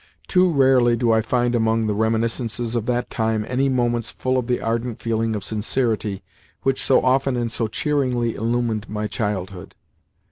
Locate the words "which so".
6.63-7.03